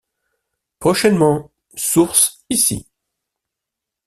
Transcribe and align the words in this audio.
Prochainement, 0.79 1.51
source 1.75 2.43
ici. 2.49 2.87